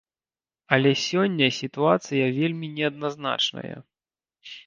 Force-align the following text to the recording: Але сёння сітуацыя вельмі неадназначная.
Але 0.75 0.91
сёння 1.09 1.49
сітуацыя 1.59 2.25
вельмі 2.39 2.67
неадназначная. 2.79 3.77